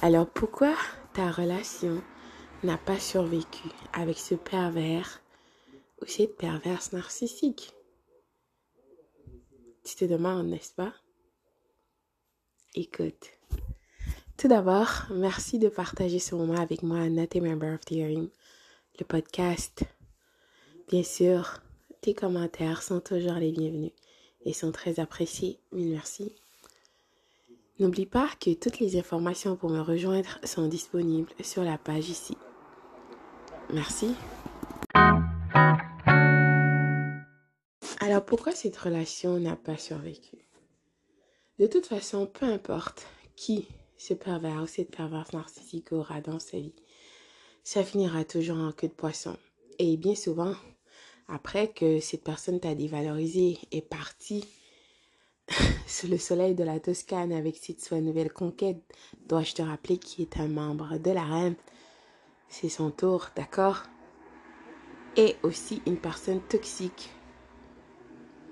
[0.00, 0.76] Alors pourquoi
[1.12, 2.00] ta relation
[2.62, 5.20] n'a pas survécu avec ce pervers
[6.00, 7.72] ou cette perverse narcissique?
[9.84, 10.94] Tu te demandes, n'est-ce pas?
[12.76, 13.26] Écoute.
[14.36, 19.82] Tout d'abord, merci de partager ce moment avec moi, a Member of le podcast.
[20.86, 21.60] Bien sûr,
[22.02, 23.92] tes commentaires sont toujours les bienvenus
[24.44, 25.58] et sont très appréciés.
[25.72, 26.36] Mille merci.
[27.78, 32.36] N'oublie pas que toutes les informations pour me rejoindre sont disponibles sur la page ici.
[33.72, 34.14] Merci.
[38.00, 40.38] Alors pourquoi cette relation n'a pas survécu?
[41.60, 46.58] De toute façon, peu importe qui ce pervers ou cette perverse narcissique aura dans sa
[46.58, 46.74] vie,
[47.62, 49.36] ça finira toujours en queue de poisson.
[49.78, 50.54] Et bien souvent,
[51.28, 54.44] après que cette personne t'a dévalorisé, est partie
[55.86, 58.80] sous le soleil de la Toscane avec cette nouvelle conquête,
[59.28, 61.54] dois-je te rappeler qu'il est un membre de la reine?
[62.48, 63.82] C'est son tour, d'accord?
[65.16, 67.10] Et aussi une personne toxique.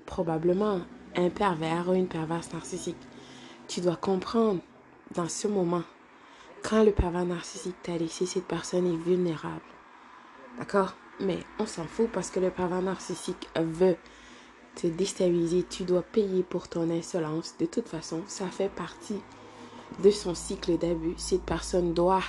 [0.05, 0.81] Probablement
[1.15, 2.97] un pervers ou une perverse narcissique.
[3.67, 4.61] Tu dois comprendre
[5.13, 5.83] dans ce moment,
[6.63, 9.61] quand le pervers narcissique t'a laissé, cette personne est vulnérable.
[10.57, 10.95] D'accord?
[11.19, 13.97] Mais on s'en fout parce que le pervers narcissique veut
[14.77, 15.63] te déstabiliser.
[15.63, 17.55] Tu dois payer pour ton insolence.
[17.59, 19.19] De toute façon, ça fait partie
[20.03, 21.15] de son cycle d'abus.
[21.17, 22.23] Cette personne doit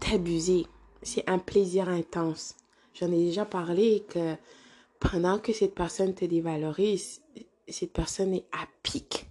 [0.00, 0.66] t'abuser.
[1.02, 2.56] C'est un plaisir intense.
[2.94, 4.34] J'en ai déjà parlé que
[4.98, 7.22] pendant que cette personne te dévalorise,
[7.68, 9.26] cette personne est à pic.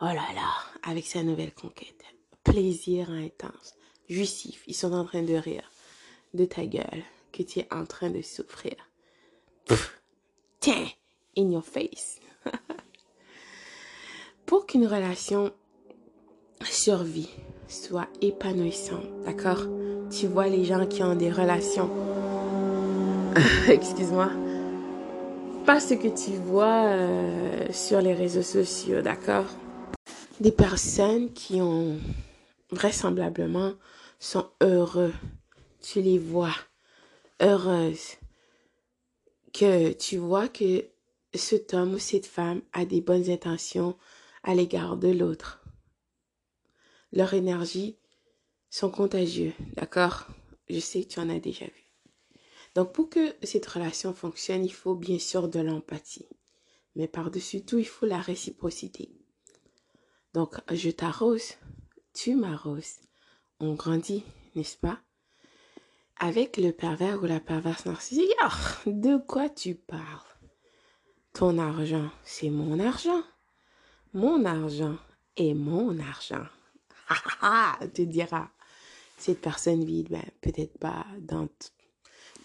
[0.00, 0.50] Oh là là,
[0.82, 2.04] avec sa nouvelle conquête.
[2.44, 3.74] Plaisir intense.
[4.08, 4.62] Jouissif.
[4.66, 5.70] Ils sont en train de rire
[6.34, 8.76] de ta gueule que tu es en train de souffrir.
[11.38, 12.20] In your face.
[14.46, 15.52] Pour qu'une relation
[16.62, 17.30] survie,
[17.68, 19.62] soit épanouissante, d'accord?
[20.10, 21.90] Tu vois les gens qui ont des relations.
[23.68, 24.30] Excuse-moi.
[25.64, 29.44] Pas ce que tu vois euh, sur les réseaux sociaux, d'accord?
[30.40, 31.98] Des personnes qui ont
[32.70, 33.72] vraisemblablement
[34.18, 35.12] sont heureux.
[35.82, 36.54] Tu les vois
[37.40, 38.16] heureuse
[39.52, 40.84] que tu vois que
[41.34, 43.96] cet homme ou cette femme a des bonnes intentions
[44.42, 45.62] à l'égard de l'autre.
[47.12, 47.98] Leur énergie
[48.70, 50.26] sont contagieux, d'accord?
[50.68, 51.84] Je sais que tu en as déjà vu.
[52.74, 56.28] Donc pour que cette relation fonctionne, il faut bien sûr de l'empathie.
[56.96, 59.10] Mais par-dessus tout, il faut la réciprocité.
[60.34, 61.54] Donc je t'arrose,
[62.12, 63.00] tu m'arroses.
[63.60, 64.24] On grandit,
[64.54, 65.00] n'est-ce pas?
[66.20, 68.30] Avec le pervers ou la perverse narcissique.
[68.40, 68.56] Ah,
[68.86, 70.27] de quoi tu parles?
[71.38, 73.22] Ton argent, c'est mon argent.
[74.12, 74.96] Mon argent
[75.36, 76.44] est mon argent.
[77.94, 78.48] Tu diras,
[79.16, 81.06] cette personne vide, ben, peut-être pas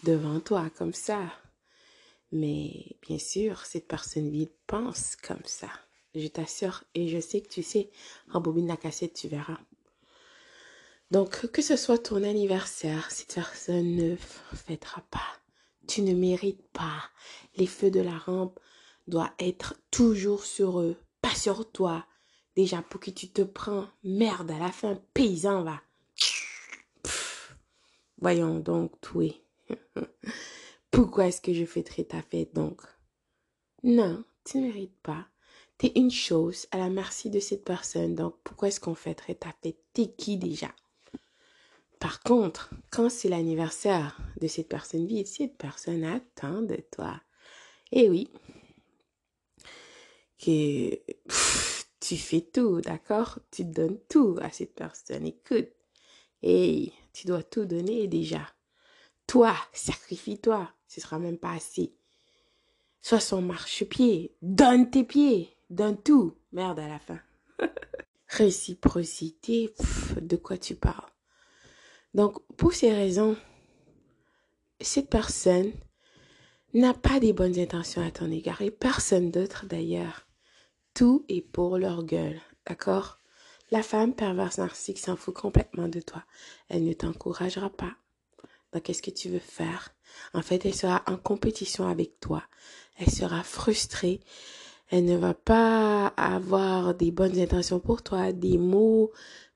[0.04, 1.24] devant toi comme ça.
[2.32, 5.70] Mais bien sûr, cette personne vide pense comme ça.
[6.14, 7.90] Je t'assure et je sais que tu sais,
[8.32, 9.58] en bobine la cassette, tu verras.
[11.10, 14.16] Donc, que ce soit ton anniversaire, cette personne ne
[14.54, 15.40] fêtera pas.
[15.88, 17.10] Tu ne mérites pas.
[17.56, 18.60] Les feux de la rampe
[19.08, 22.06] doivent être toujours sur eux, pas sur toi.
[22.56, 25.82] Déjà, pour que tu te prends, merde, à la fin, paysan va.
[28.18, 29.28] Voyons donc, toi.
[30.92, 32.82] Pourquoi est-ce que je fêterai ta fête donc?
[33.84, 35.28] Non, tu ne mérites pas.
[35.78, 39.52] T'es une chose à la merci de cette personne, donc pourquoi est-ce qu'on fêterait ta
[39.62, 39.80] fête?
[39.92, 40.74] T'es qui déjà?
[42.00, 47.20] Par contre, quand c'est l'anniversaire de cette personne vide, cette personne attend de toi.
[47.92, 48.30] Et oui,
[50.44, 53.40] tu fais tout, d'accord?
[53.52, 55.26] Tu donnes tout à cette personne.
[55.26, 55.70] Écoute,
[56.42, 58.46] et tu dois tout donner déjà.
[59.28, 60.70] Toi, sacrifie-toi.
[60.88, 61.94] Ce sera même pas assez.
[63.02, 64.36] Sois son marchepied.
[64.42, 65.56] Donne tes pieds.
[65.70, 66.36] Donne tout.
[66.52, 67.20] Merde à la fin.
[68.28, 69.74] Réciprocité,
[70.22, 71.10] de quoi tu parles?
[72.14, 73.38] Donc, pour ces raisons,
[74.82, 75.72] cette personne
[76.74, 80.23] n'a pas des bonnes intentions à ton égard et personne d'autre d'ailleurs.
[80.94, 83.18] Tout est pour leur gueule, d'accord?
[83.72, 86.24] La femme perverse narcissique s'en fout complètement de toi.
[86.70, 87.96] Elle ne t'encouragera pas.
[88.72, 89.94] Donc, qu'est-ce que tu veux faire?
[90.34, 92.44] En fait, elle sera en compétition avec toi.
[93.00, 94.20] Elle sera frustrée.
[94.90, 99.12] Elle ne va pas avoir des bonnes intentions pour toi, des mots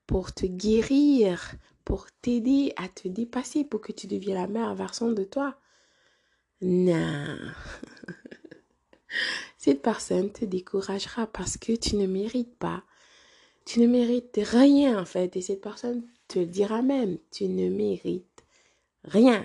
[0.07, 1.53] pour te guérir,
[1.85, 5.55] pour t'aider à te dépasser, pour que tu deviennes la meilleure version de toi.
[6.61, 7.37] Non.
[9.67, 12.85] Cette personne te découragera parce que tu ne mérites pas.
[13.65, 15.35] Tu ne mérites rien en fait.
[15.35, 18.45] Et cette personne te dira même, tu ne mérites
[19.03, 19.43] rien.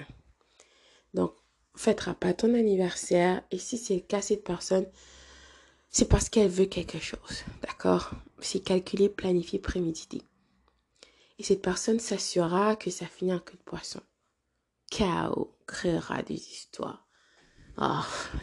[1.12, 1.34] Donc,
[1.74, 3.42] fêtera pas ton anniversaire.
[3.50, 4.86] Et si c'est le cas, cette personne,
[5.90, 7.42] c'est parce qu'elle veut quelque chose.
[7.62, 8.12] D'accord?
[8.38, 10.22] C'est calculé, planifié, prémédité.
[11.40, 14.00] Et cette personne s'assurera que ça finit en queue de poisson.
[14.88, 17.08] Chaos créera des histoires.
[17.78, 18.00] Oh,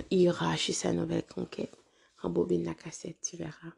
[0.10, 1.78] il ira chez sa nouvelle conquête.
[2.18, 3.74] Rembobine la cassette, tu verras.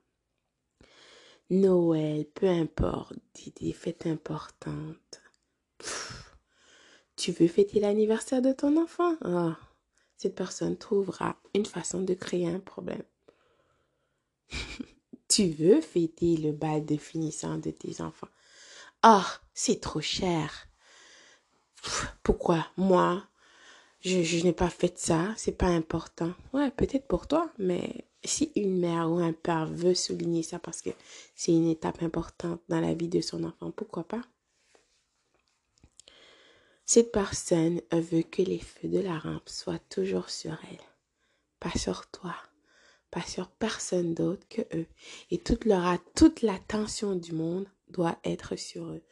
[1.49, 3.13] Noël, peu importe,
[3.59, 5.21] des fêtes importantes.
[7.17, 9.15] tu veux fêter l'anniversaire de ton enfant?
[9.25, 9.51] Oh,
[10.17, 13.03] Cette personne trouvera une façon de créer un problème.
[15.27, 18.29] tu veux fêter le bal de finissant de tes enfants?
[19.03, 20.67] Oh, c'est trop cher.
[22.23, 23.27] Pourquoi moi
[24.01, 26.33] je, n'ai pas fait ça, c'est pas important.
[26.53, 30.81] Ouais, peut-être pour toi, mais si une mère ou un père veut souligner ça parce
[30.81, 30.89] que
[31.35, 34.21] c'est une étape importante dans la vie de son enfant, pourquoi pas?
[36.85, 40.85] Cette personne veut que les feux de la rampe soient toujours sur elle,
[41.59, 42.35] pas sur toi,
[43.11, 44.87] pas sur personne d'autre que eux.
[45.29, 49.03] Et toute leur, toute l'attention du monde doit être sur eux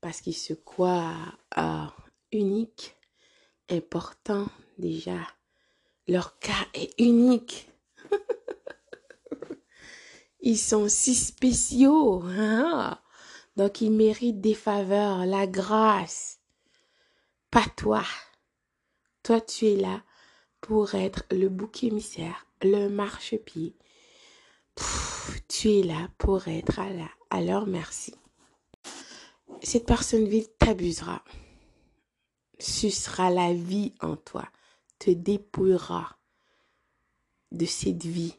[0.00, 1.16] parce qu'ils se croient
[1.56, 1.86] euh,
[2.30, 2.94] uniques,
[3.70, 5.18] importants déjà.
[6.06, 7.70] Leur cas est unique.
[10.40, 12.22] Ils sont si spéciaux.
[12.24, 12.98] Hein?
[13.56, 16.40] Donc, ils méritent des faveurs, la grâce.
[17.50, 18.02] Pas toi.
[19.22, 20.02] Toi, tu es là
[20.60, 23.76] pour être le bouc émissaire, le marchepied.
[25.48, 28.14] tu es là pour être à, la, merci.
[29.62, 31.22] Cette personne vide t'abusera,
[32.58, 34.48] sucera la vie en toi,
[34.98, 36.18] te dépouillera
[37.52, 38.36] de cette vie.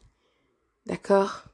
[0.86, 1.44] D'accord?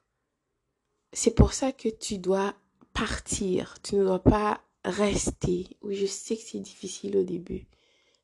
[1.12, 2.55] C'est pour ça que tu dois
[2.93, 3.81] partir.
[3.82, 5.76] Tu ne dois pas rester.
[5.82, 7.67] Oui, je sais que c'est difficile au début.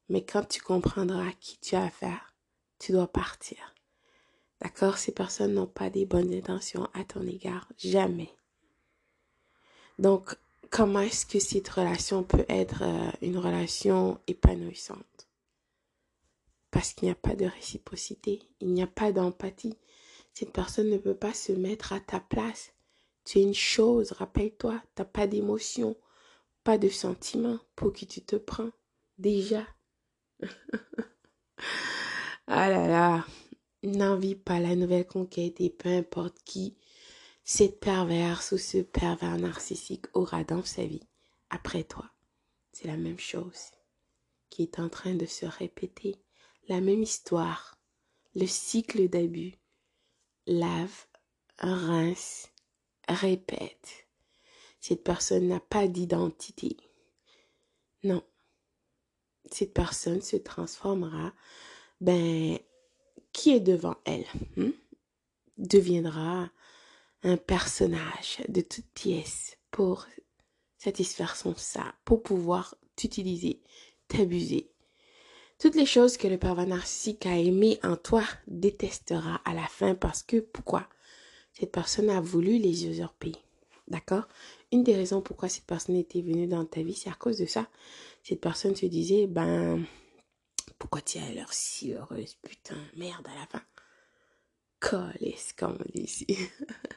[0.09, 2.35] Mais quand tu comprendras qui tu as affaire,
[2.79, 3.75] tu dois partir.
[4.61, 4.99] D'accord?
[4.99, 7.71] Ces personnes n'ont pas des bonnes intentions à ton égard.
[7.77, 8.31] Jamais.
[9.99, 10.37] Donc,
[10.71, 15.29] comment est-ce que cette relation peut être euh, une relation épanouissante?
[16.71, 19.79] Parce qu'il n'y a pas de réciprocité, il n'y a pas d'empathie.
[20.35, 22.73] Cette personne ne peut pas se mettre à ta place.
[23.25, 25.97] Tu es une chose, rappelle-toi, tu n'as pas d'émotion,
[26.65, 28.71] pas de sentiment pour qui tu te prends.
[29.17, 29.67] Déjà.
[32.47, 33.27] ah là là,
[33.83, 36.77] n'envie pas la nouvelle conquête et peu importe qui
[37.51, 41.09] cette perverse ou ce pervers narcissique aura dans sa vie
[41.49, 42.05] après toi.
[42.73, 43.71] C'est la même chose
[44.51, 46.17] qui est en train de se répéter.
[46.69, 47.79] La même histoire.
[48.35, 49.55] Le cycle d'abus.
[50.47, 51.07] Lave,
[51.57, 52.51] rince,
[53.09, 54.07] répète.
[54.79, 56.77] Cette personne n'a pas d'identité.
[58.05, 58.23] Non.
[59.51, 61.33] Cette personne se transformera.
[62.03, 62.59] Ben,
[63.33, 64.73] qui est devant elle hmm?
[65.57, 66.51] deviendra
[67.23, 70.07] un personnage de toute pièce pour
[70.77, 73.61] satisfaire son ça, pour pouvoir t'utiliser,
[74.09, 74.71] t'abuser.
[75.59, 79.95] Toutes les choses que le pervers narcissique a aimées en toi détestera à la fin
[79.95, 80.89] parce que pourquoi
[81.53, 83.33] cette personne a voulu les usurper.
[83.89, 84.29] D'accord?
[84.71, 87.47] Une des raisons pourquoi cette personne était venue dans ta vie, c'est à cause de
[87.47, 87.67] ça.
[88.23, 89.85] Cette personne se disait, ben,
[90.79, 93.63] pourquoi tu as l'air si heureuse Putain, merde à la fin.
[94.79, 96.27] Colisse, comme ici.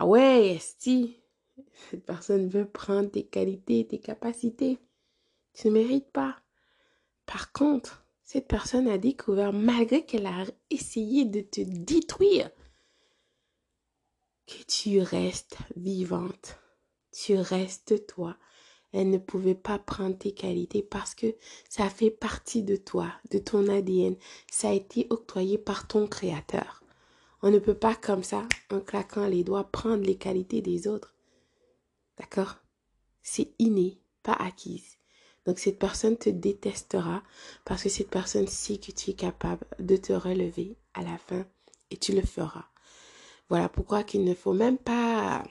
[0.00, 1.20] ah ouais, Esti.
[1.90, 4.78] Cette personne veut prendre tes qualités, tes capacités.
[5.52, 6.36] Tu ne mérites pas.
[7.26, 12.50] Par contre, cette personne a découvert, malgré qu'elle a essayé de te détruire,
[14.46, 16.58] que tu restes vivante.
[17.12, 18.38] Tu restes toi.
[18.92, 21.36] Elle ne pouvait pas prendre tes qualités parce que
[21.68, 24.16] ça fait partie de toi, de ton ADN.
[24.50, 26.79] Ça a été octroyé par ton créateur.
[27.42, 31.14] On ne peut pas comme ça, en claquant les doigts, prendre les qualités des autres.
[32.18, 32.56] D'accord?
[33.22, 34.98] C'est inné, pas acquise.
[35.46, 37.22] Donc cette personne te détestera
[37.64, 41.46] parce que cette personne sait que tu es capable de te relever à la fin
[41.90, 42.66] et tu le feras.
[43.48, 45.42] Voilà pourquoi qu'il ne faut même pas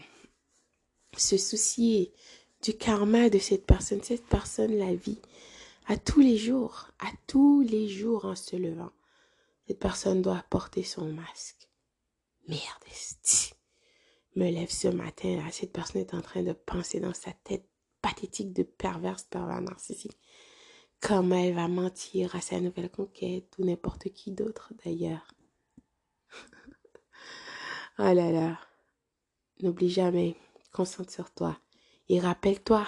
[1.17, 2.13] se soucier
[2.61, 4.03] du karma de cette personne.
[4.03, 5.19] Cette personne la vit
[5.87, 8.91] à tous les jours, à tous les jours en se levant.
[9.67, 11.68] Cette personne doit porter son masque.
[12.49, 12.83] Merde,
[14.35, 17.69] me lève ce matin, là, cette personne est en train de penser dans sa tête
[18.01, 20.17] pathétique de perverse, pervers narcissique.
[20.99, 25.27] Comment elle va mentir à sa nouvelle conquête ou n'importe qui d'autre d'ailleurs?
[28.01, 28.57] Oh là là.
[29.61, 30.37] n'oublie jamais,
[30.71, 31.59] concentre sur toi.
[32.07, 32.87] Et rappelle-toi,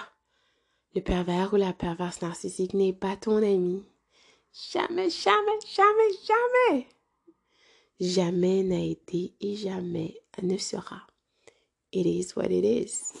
[0.94, 3.84] le pervers ou la perverse narcissique n'est pas ton ami.
[4.72, 6.86] Jamais, jamais, jamais, jamais.
[8.02, 11.06] Jamais n'a été et jamais ne sera.
[11.92, 13.12] It is what it is.